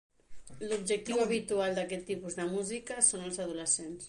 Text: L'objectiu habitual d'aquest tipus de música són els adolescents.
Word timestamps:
L'objectiu 0.71 1.21
habitual 1.25 1.77
d'aquest 1.81 2.09
tipus 2.13 2.41
de 2.41 2.49
música 2.57 3.01
són 3.11 3.29
els 3.31 3.43
adolescents. 3.47 3.99